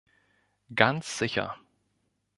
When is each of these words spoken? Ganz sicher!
Ganz 0.73 1.19
sicher! 1.19 1.59